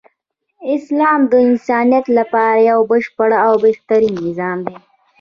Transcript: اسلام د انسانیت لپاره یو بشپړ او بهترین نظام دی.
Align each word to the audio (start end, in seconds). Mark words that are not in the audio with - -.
اسلام 0.73 1.19
د 1.31 1.33
انسانیت 1.47 2.05
لپاره 2.17 2.65
یو 2.69 2.79
بشپړ 2.91 3.29
او 3.45 3.53
بهترین 3.65 4.13
نظام 4.27 4.57
دی. 4.67 4.75